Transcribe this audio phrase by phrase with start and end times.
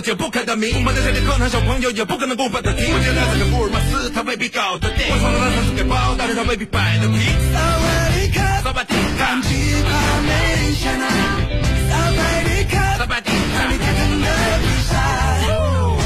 [0.00, 0.72] 解不开的谜。
[0.72, 2.84] 我们在这里课堂，小朋友也不可能顾不得听。
[2.88, 5.06] 我现在这个福尔摩斯，他未必搞得定。
[5.10, 7.20] 我创造的他是给包，但是他未必摆得平。
[7.52, 7.84] 萨瓦
[8.14, 11.04] 迪卡，萨巴迪卡，他，Made in China。
[11.90, 14.26] 萨瓦迪卡，萨巴迪找你卡，大胆的
[14.60, 14.92] 披萨，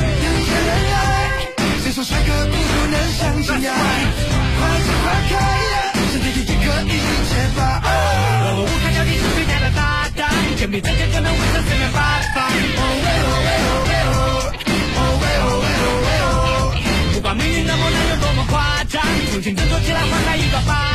[0.03, 1.47] 人见人爱，
[1.85, 2.55] 谁说帅哥不
[2.91, 3.71] 能相亲呀？
[4.59, 5.33] 花见花开，
[6.11, 6.99] 身体也可以
[7.31, 7.63] 结伴。
[8.57, 10.27] 我无卡脚底是最佳的搭档，
[10.57, 12.43] 前比战舰可能会在四面八方。
[19.53, 20.94] 振作起来，换开一个吧。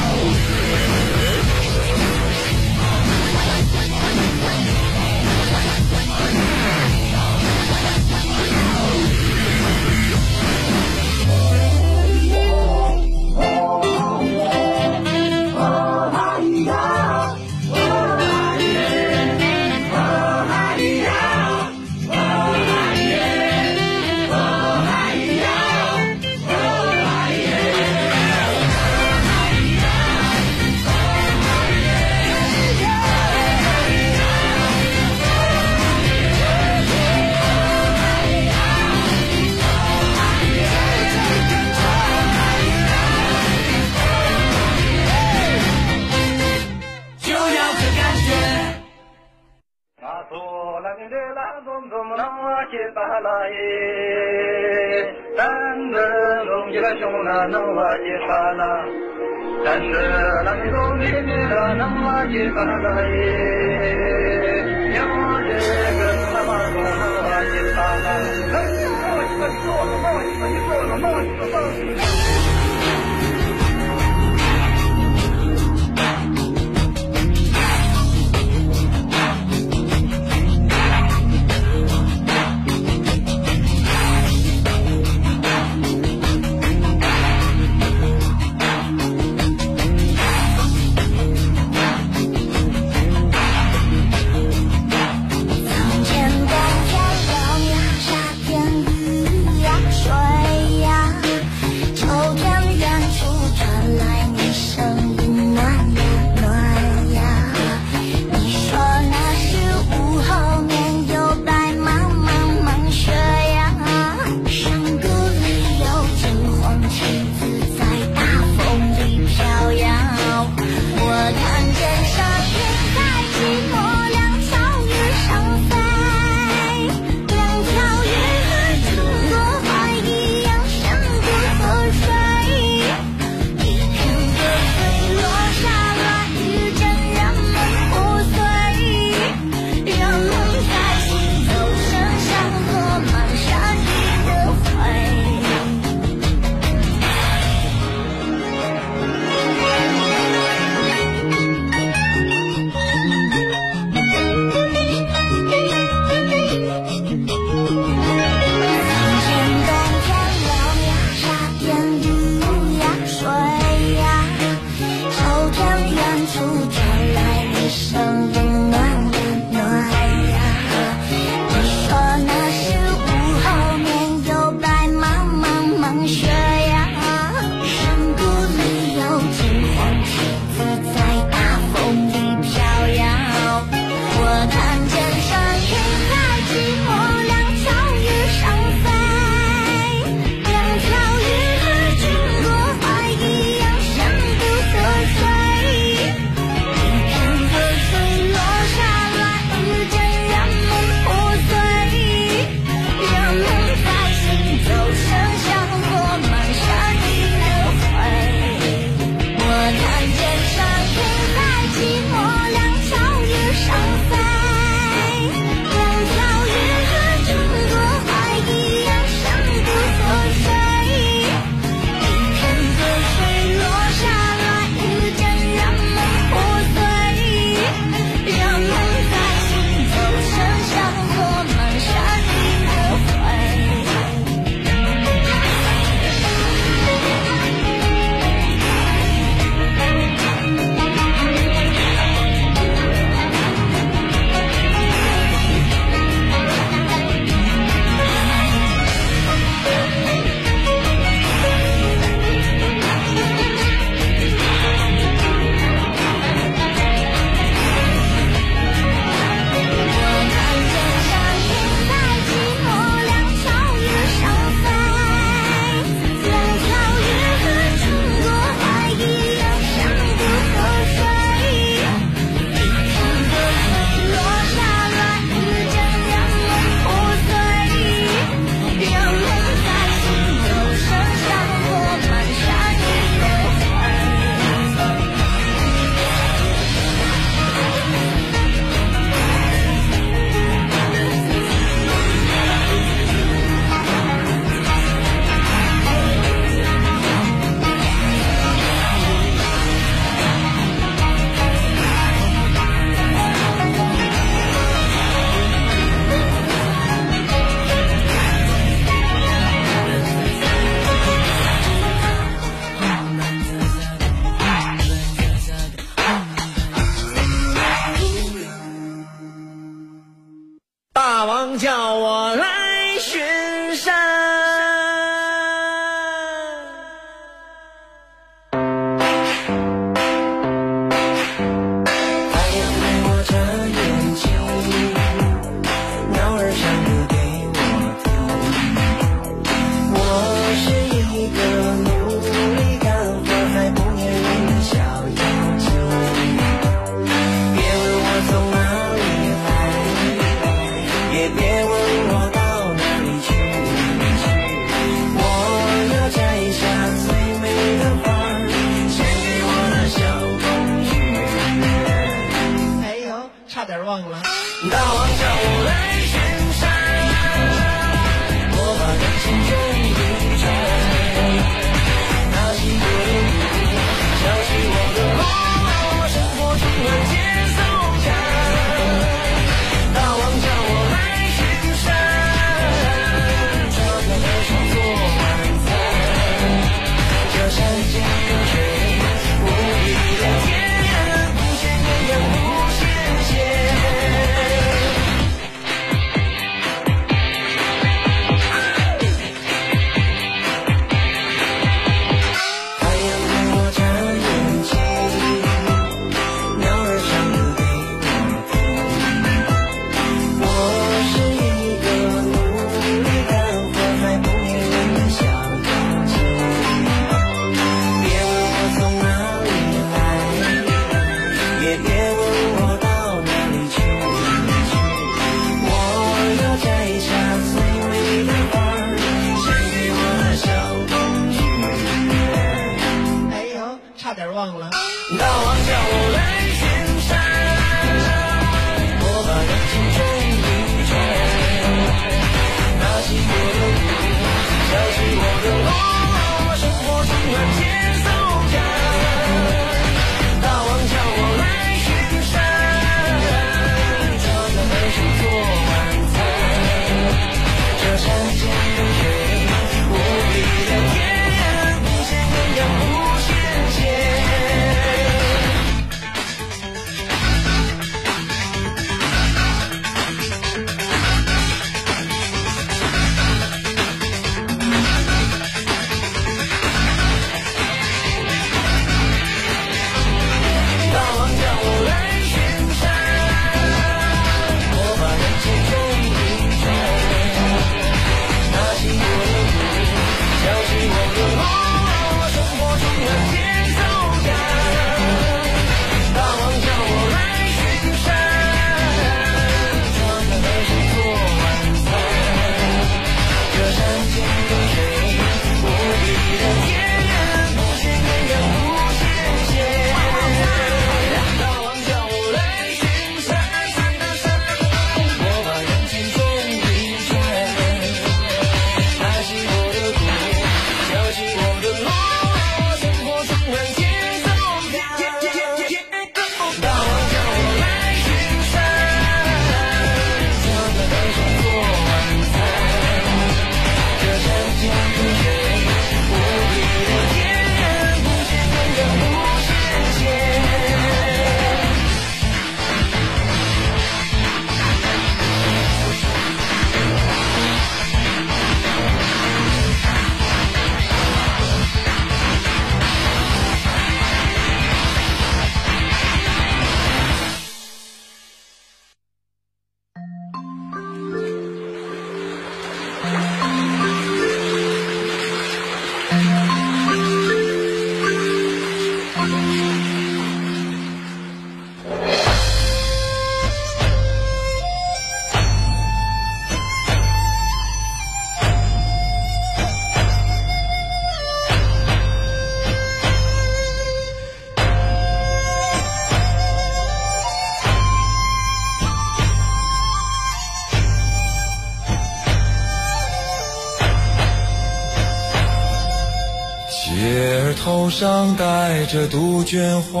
[597.94, 600.00] 上带着杜鹃花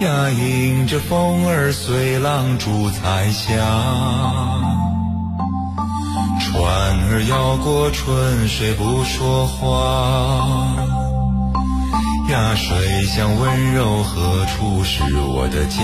[0.00, 3.54] 呀迎着风儿随浪逐彩霞
[6.40, 6.64] 船
[7.08, 10.74] 儿摇过春水不说话
[12.28, 15.80] 呀水乡温柔何处是我的家？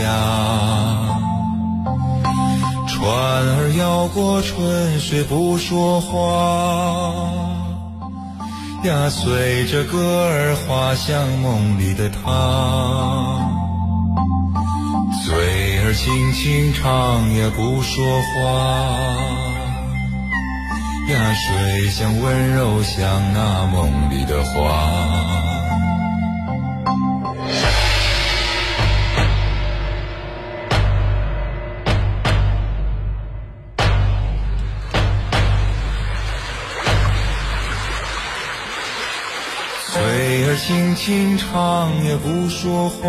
[2.88, 7.35] 船儿摇过春水不说话。
[8.84, 12.20] 呀，随着歌儿划向梦里的他，
[15.24, 15.34] 嘴
[15.80, 18.36] 儿轻轻唱，也不说话。
[21.08, 25.55] 呀，水乡温柔，像那梦里的花。
[39.96, 43.00] 水儿轻轻唱也不说话。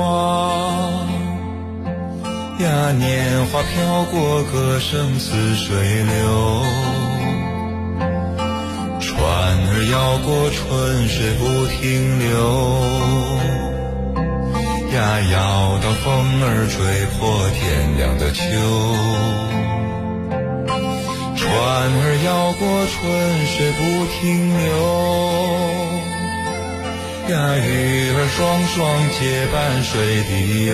[2.60, 6.64] 呀，年华飘过，歌声似水流。
[9.02, 9.20] 船
[9.68, 12.26] 儿摇过，春水不停留。
[14.96, 16.08] 呀，摇到风
[16.42, 17.20] 儿吹破
[17.52, 18.40] 天亮的秋。
[21.36, 22.96] 船儿摇过，春
[23.46, 23.82] 水不
[24.16, 24.24] 停
[24.58, 25.97] 留。
[27.30, 28.78] 呀，鱼儿双双
[29.20, 30.74] 结伴水底游。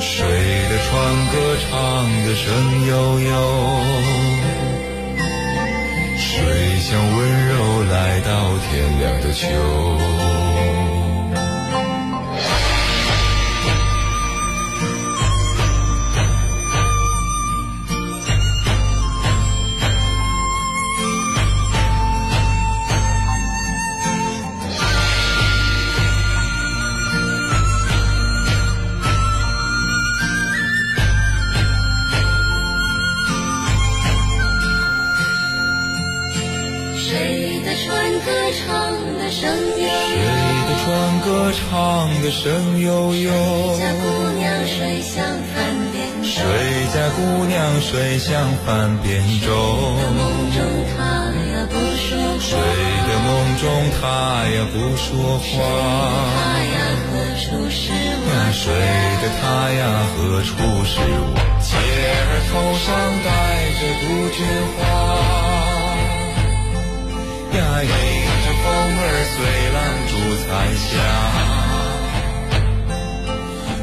[0.00, 0.90] 水的船
[1.30, 1.70] 歌唱
[2.26, 2.46] 得声
[2.86, 3.30] 悠悠，
[6.18, 6.26] 水
[6.80, 7.52] 乡温柔
[7.84, 10.49] 来到天亮的秋。
[38.24, 40.28] 歌唱的声悠谁悠，
[40.68, 41.60] 的船歌唱
[42.22, 43.30] 的声悠悠，
[43.78, 44.04] 家姑
[44.38, 45.58] 娘水乡岸
[45.92, 46.92] 边谁舟。
[46.92, 48.28] 家姑娘水乡
[48.66, 49.48] 泛扁舟？
[50.12, 50.20] 梦
[50.52, 50.58] 中
[50.92, 50.98] 他
[51.50, 52.58] 呀不说话谁话，
[53.08, 53.28] 的梦
[53.58, 53.62] 中
[54.00, 54.02] 他
[54.48, 55.48] 呀不说话？
[56.36, 58.62] 他呀何处是呀，我谁
[59.22, 59.80] 的他呀
[60.12, 60.50] 何处
[60.84, 61.32] 是我？
[61.60, 62.86] 姐儿头上
[63.24, 63.28] 戴
[63.78, 64.04] 着杜
[64.36, 64.38] 鹃
[64.76, 64.78] 花。
[67.52, 67.88] 呀，迎
[68.44, 68.64] 着风
[68.96, 69.36] 儿随
[69.74, 70.12] 浪逐
[70.44, 70.88] 彩霞，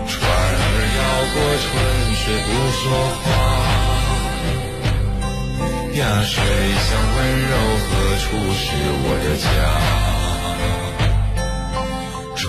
[0.07, 0.15] 船
[0.63, 0.99] 儿摇
[1.33, 1.65] 过春
[2.15, 2.81] 水不说
[3.23, 3.25] 话。
[5.95, 6.33] 呀，水
[6.85, 7.51] 乡温柔
[7.83, 7.87] 何
[8.21, 8.65] 处是
[9.03, 9.45] 我的家？
[12.35, 12.45] 船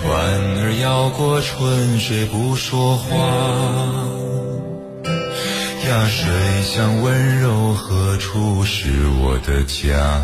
[0.61, 3.07] 儿摇过春水不说话。
[5.89, 6.21] 呀，水
[6.63, 10.21] 乡温柔何处是我的家？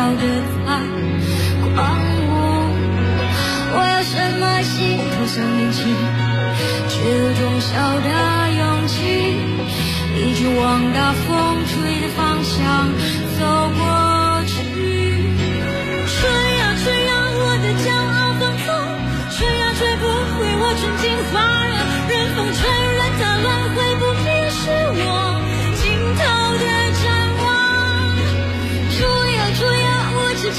[0.00, 0.24] 笑得
[0.64, 0.80] 太
[1.60, 1.76] 狂
[2.24, 2.28] 舞。
[3.76, 5.78] 我有什么心头生命气，
[6.88, 7.68] 却有种小
[8.00, 8.08] 的
[8.60, 8.96] 勇气，
[10.16, 11.28] 一直往大风
[11.68, 12.88] 吹的方向
[13.38, 13.40] 走
[13.76, 13.89] 过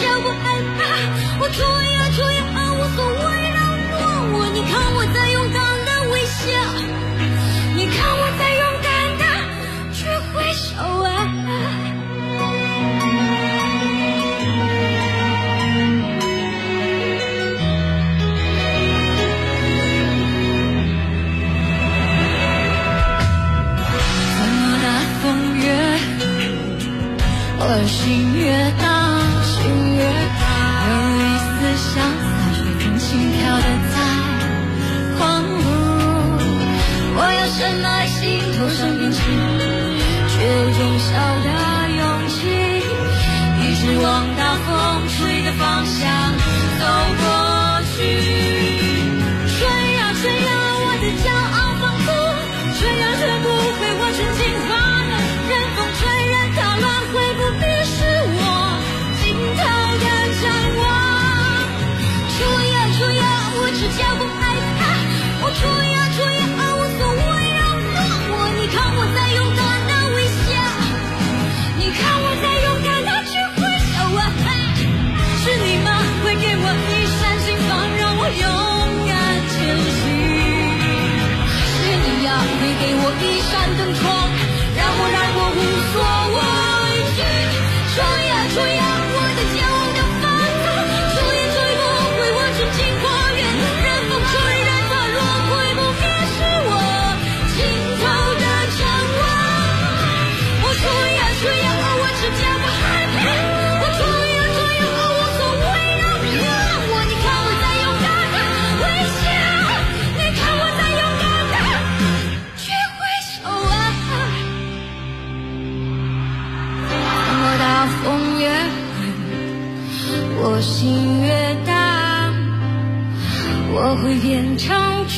[0.01, 1.90] 让我害怕，我做。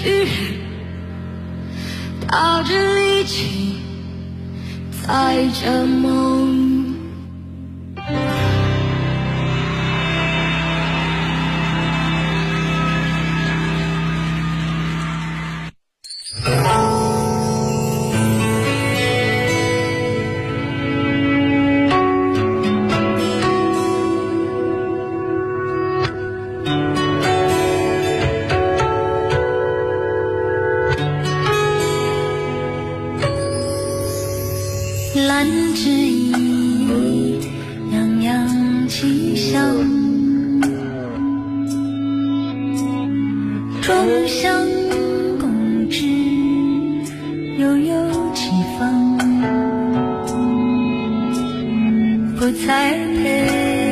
[0.05, 0.27] 雨，
[2.27, 3.77] 大家一起
[5.01, 6.42] 在这梦。
[52.43, 52.91] 不再
[53.23, 53.82] 陪。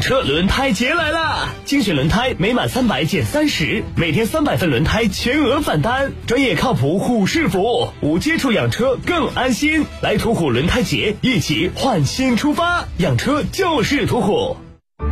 [0.00, 1.48] 车轮胎节来了！
[1.64, 9.84] 精选轮胎每满三百减三十，每天三百份轮胎全额返单，专业靠谱虎式服务，无接触养车更安心。
[10.02, 14.56] 来途虎轮胎节，一起换新出发，养车就是途虎。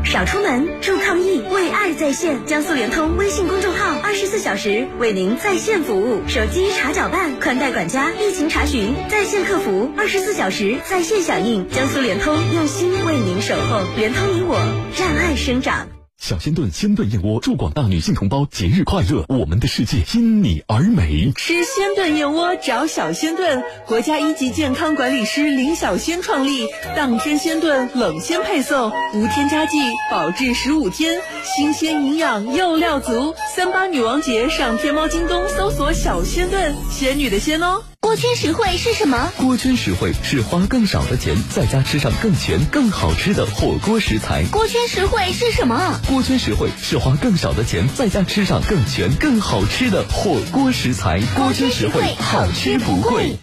[0.04, 2.44] 少出门，助抗疫，为爱在线。
[2.44, 11.68] 江苏联通微信公众号二十四小时为您在线服务，手机查缴办、宽带管家、疫情查询，在线客服二十四小时在线响应。
[11.68, 14.56] 江苏联通用心为您守候，联通你我，
[14.96, 15.97] 让爱生长。
[16.18, 19.24] 小仙炖鲜炖燕窝，祝广大女性同胞节日快乐！
[19.28, 21.32] 我们的世界因你而美。
[21.36, 29.78] 吃鲜炖燕窝找小仙炖，国家一级健康管理师林小仙创立，当天鲜炖，冷鲜配送，无添加剂，
[30.10, 33.34] 保质十五天，新鲜营养又料足。
[33.54, 37.84] 三八女王节上天猫、京东搜索“小仙炖”，仙女的仙哦。
[38.00, 39.32] 锅圈实惠是什么？
[39.36, 44.44] 锅圈实惠是花更少的钱，在家吃上更全、更好吃的火锅食材。
[44.44, 46.00] 锅圈实惠是什么？
[46.08, 51.20] 锅圈实惠是花更少的钱，在家吃上更全、更好吃的火锅食材。
[51.36, 53.36] 锅圈实惠，好吃不贵。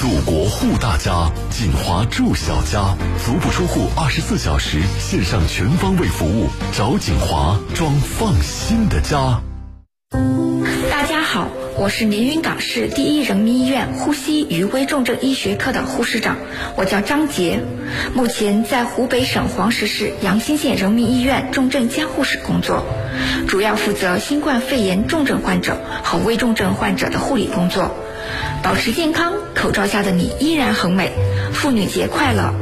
[0.00, 9.42] 祖国护大家，锦华住小家，足不出户，二十四小时线上全方位服务，找锦华装放心的家。
[10.10, 11.48] 大家好。
[11.76, 16.38] 我是连云港市第一人民医院呼吸与危重症医学科的护士长，
[16.76, 17.60] 我叫张杰，
[18.14, 22.86] 目前在湖北省黄石市阳新县人民医院重症监护室工作，
[23.46, 27.94] 主要负责新冠肺炎重症患者和危重症患者的护理工作。
[28.62, 31.12] 保持健康，口罩下的你依然很美。
[31.52, 32.54] 妇女节快乐！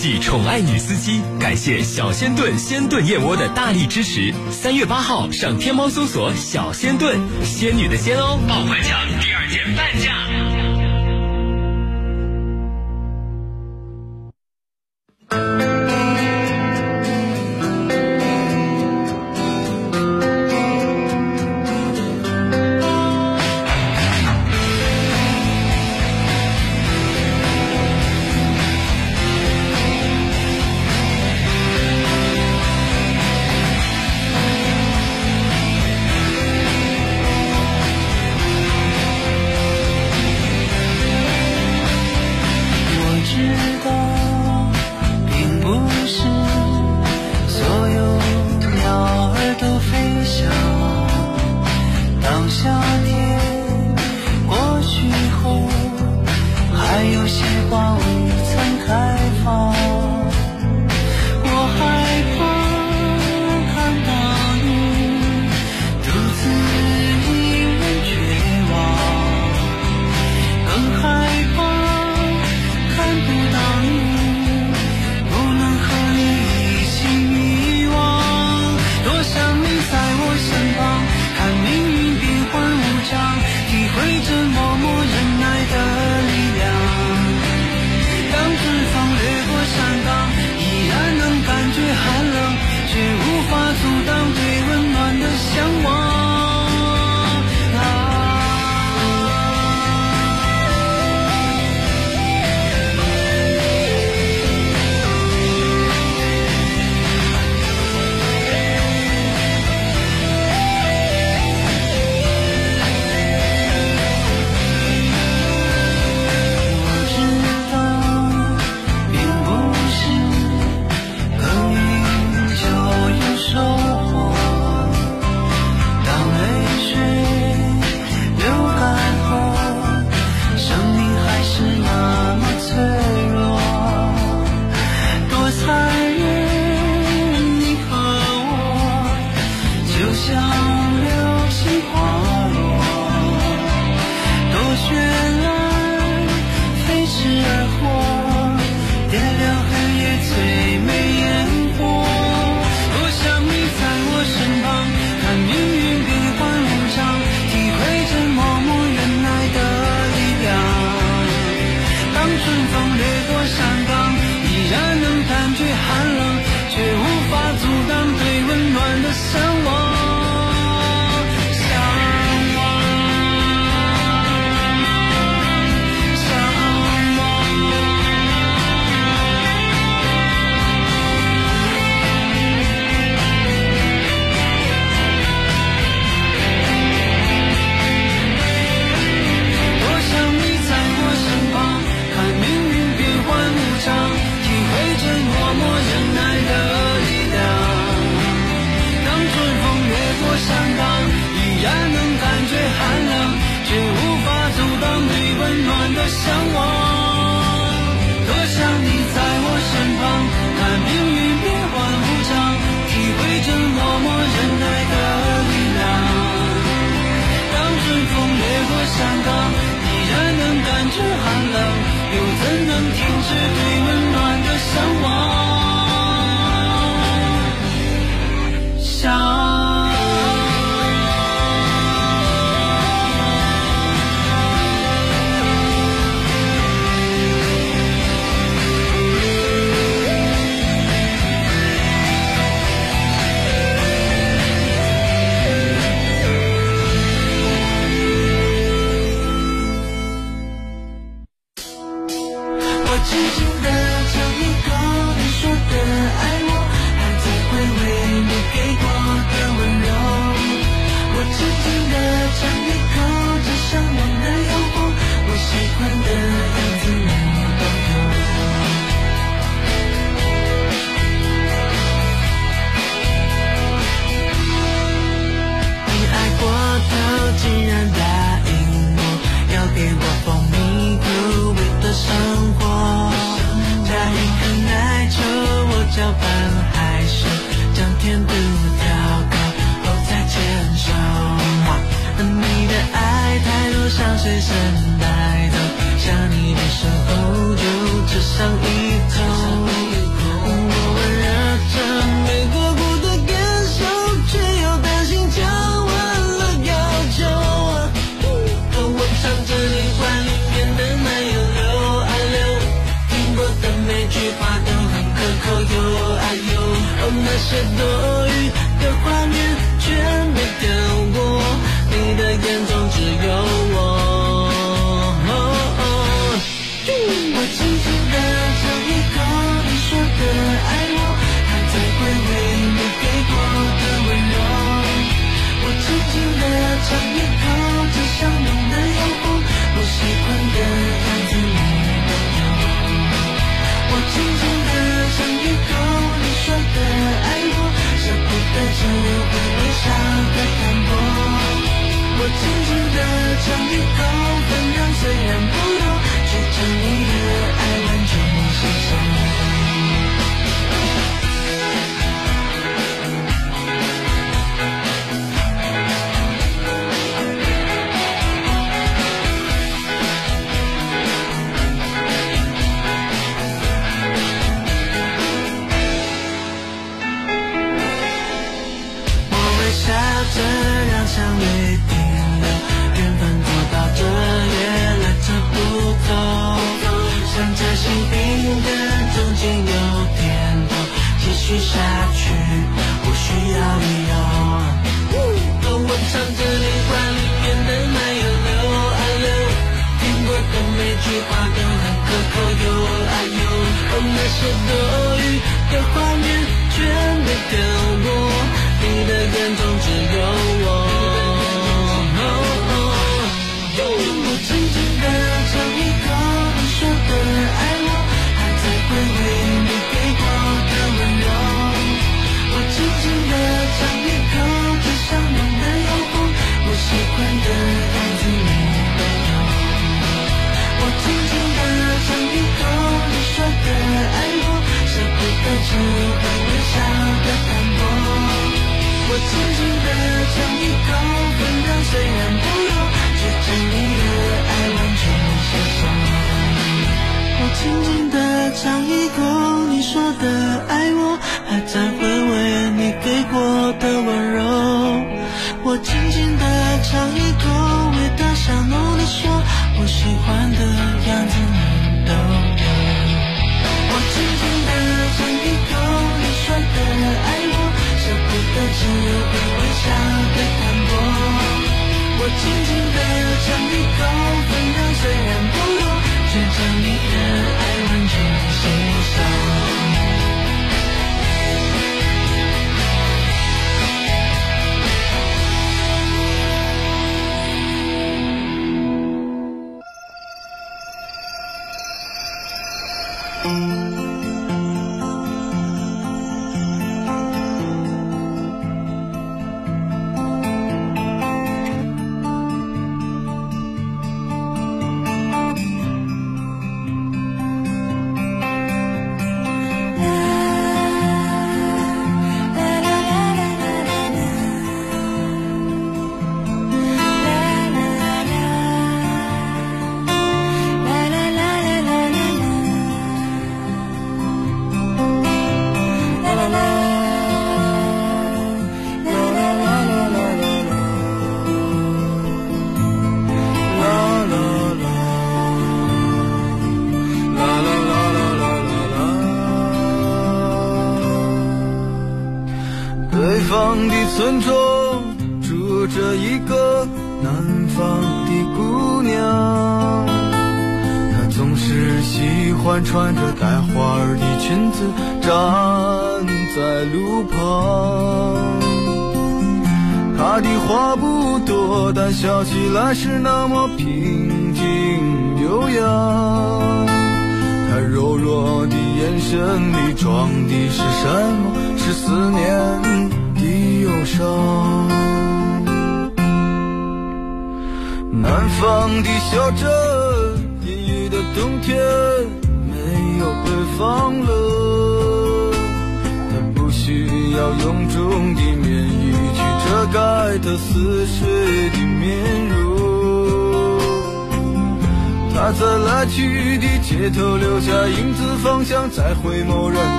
[0.00, 4.32] 既宠爱女司机，感谢小仙炖鲜炖燕窝的大力支持。
[4.50, 10.29] 三月八号上天猫搜索“小仙炖”，仙女的仙哦，爆款抢第二件半价。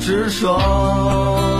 [0.00, 1.57] 执着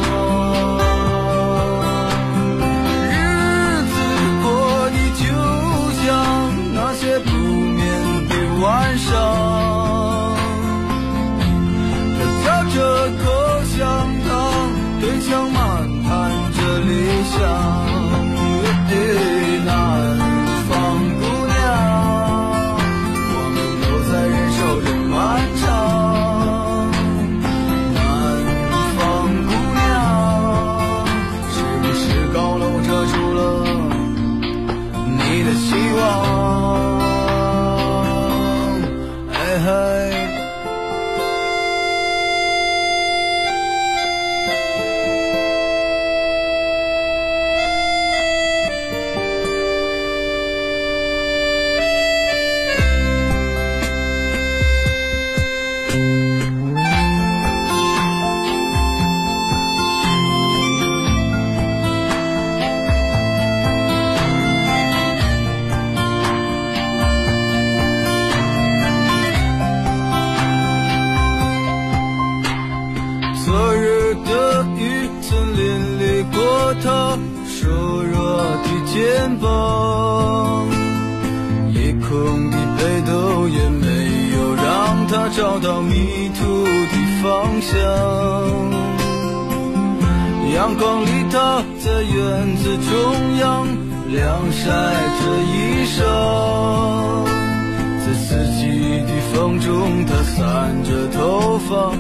[99.49, 101.91] 风中她散着头发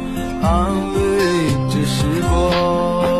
[0.46, 3.17] 安慰着时光。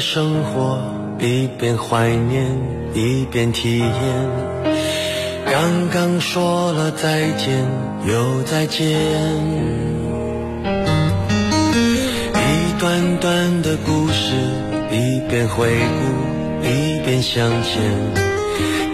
[0.00, 0.80] 生活，
[1.18, 2.46] 一边怀念，
[2.94, 3.90] 一边体验。
[5.44, 7.64] 刚刚说了再见，
[8.06, 8.98] 又再见。
[12.34, 14.32] 一段段的故事，
[14.90, 17.82] 一边回顾，一边向前。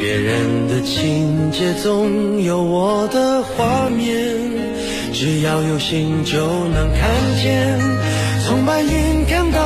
[0.00, 4.34] 别人的情节，总有我的画面。
[5.12, 7.08] 只要有心，就能看
[7.40, 7.78] 见。
[8.44, 9.65] 从白云看到。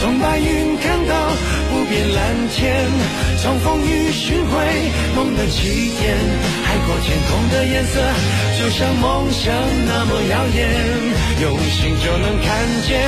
[0.00, 1.14] 从白云看到
[1.70, 2.86] 不变蓝天，
[3.42, 4.54] 从风雨寻回
[5.16, 6.16] 梦的起点。
[6.62, 8.00] 海阔天空的颜色，
[8.58, 9.52] 就像梦想
[9.86, 10.70] 那么耀眼。
[11.42, 13.02] 用心就能看见，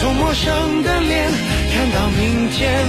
[0.00, 1.30] 从陌生的脸
[1.72, 2.84] 看到明天，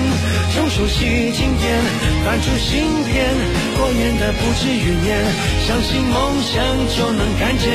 [0.53, 1.79] 从熟悉经典
[2.25, 3.33] 翻出新篇。
[3.77, 5.23] 过眼的不止云烟，
[5.67, 6.57] 相信梦想
[6.89, 7.69] 就能看见。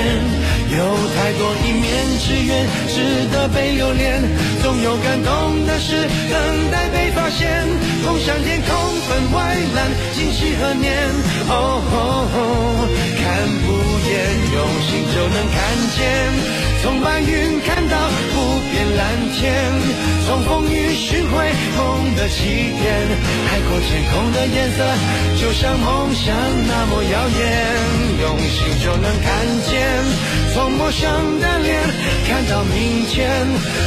[0.75, 0.79] 有
[1.15, 1.85] 太多一面
[2.19, 4.23] 之缘，值得被留恋。
[4.63, 7.69] 总有感动的事等待被发现。
[8.03, 8.71] 梦想天空
[9.07, 10.97] 分外蓝，今夕何年？
[11.49, 11.83] 哦，
[13.21, 13.23] 看
[13.61, 13.67] 不
[14.09, 14.13] 厌，
[14.55, 14.57] 用
[14.89, 15.57] 心就能看
[15.95, 16.72] 见。
[16.83, 17.97] 从白云看到
[18.35, 19.07] 不变蓝
[19.39, 19.55] 天，
[20.27, 21.47] 从风雨寻回
[21.79, 22.43] 梦的起
[22.75, 22.93] 点。
[23.47, 24.83] 海阔天空的颜色，
[25.41, 26.35] 就像梦想
[26.67, 27.41] 那么耀眼。
[28.21, 29.31] 用心就能看
[29.71, 29.73] 见。
[30.53, 31.81] 从陌生的脸
[32.27, 33.31] 看到明天，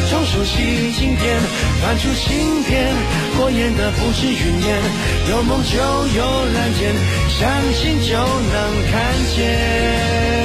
[0.09, 1.39] 从熟悉经典
[1.83, 2.95] 翻出新篇，
[3.37, 4.81] 过眼的不是云烟，
[5.31, 5.77] 有梦就
[6.17, 6.95] 有蓝天，
[7.27, 8.57] 相信就能
[8.89, 10.44] 看见。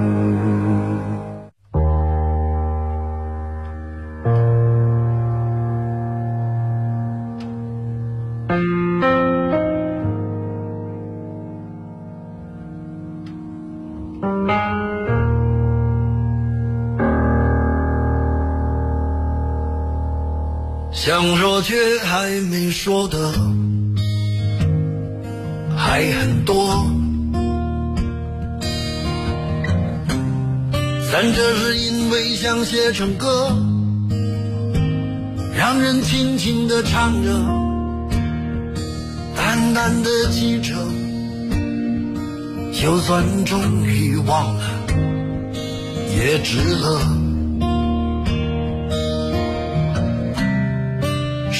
[22.21, 23.17] 还没说的
[25.75, 26.85] 还很多，
[31.11, 33.51] 但这是因为想写成歌，
[35.57, 37.31] 让人轻轻地唱着，
[39.35, 40.75] 淡淡的记着，
[42.71, 44.63] 就算终于忘了，
[46.15, 47.20] 也值了。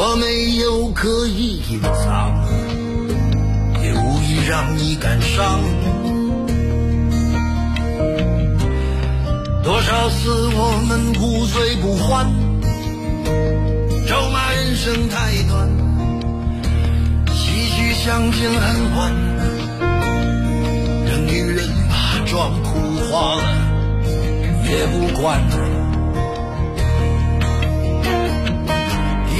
[0.00, 2.32] 我没有刻意隐藏，
[3.82, 5.58] 也无意让你感伤。
[9.60, 12.30] 多少次我们不醉不欢，
[14.06, 15.68] 咒骂人生太短，
[17.26, 19.12] 唏嘘相见恨晚，
[21.08, 22.68] 等女人把妆哭
[23.10, 23.42] 花了，
[24.64, 25.42] 也不管。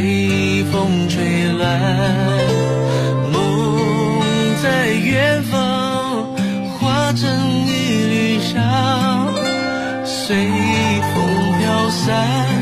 [0.00, 1.78] 随风吹来
[3.30, 4.22] 梦
[4.62, 6.24] 在远方
[6.78, 7.28] 化成
[7.66, 9.28] 一缕香
[10.02, 10.38] 随
[11.12, 12.59] 风飘散。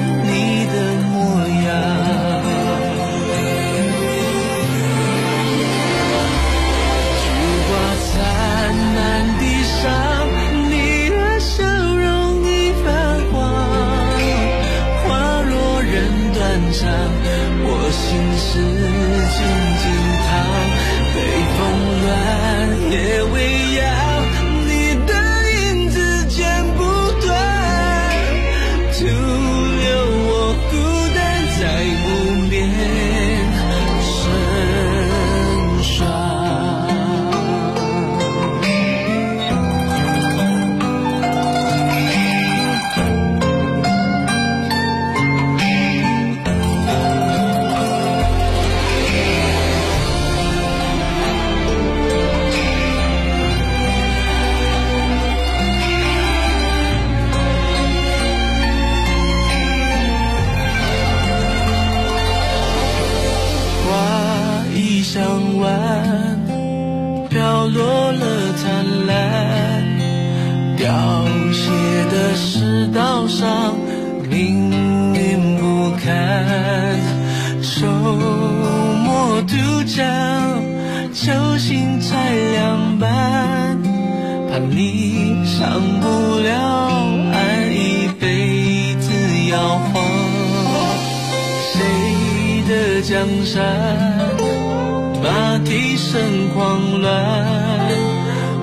[95.23, 97.11] 马蹄声狂乱，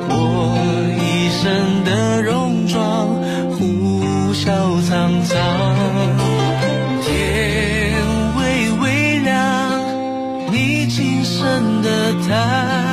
[0.10, 0.14] 我
[0.97, 3.08] 一身的戎装
[3.51, 5.36] 呼啸沧桑，
[7.03, 8.01] 天
[8.38, 9.36] 微微亮，
[10.51, 12.84] 你轻声的叹。